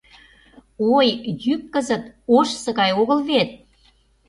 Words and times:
Ой, 0.95 1.07
йӱк 1.43 1.61
кызыт 1.73 2.03
ожсо 2.37 2.69
гай 2.79 2.91
огыл 3.01 3.19
вет. 3.29 3.49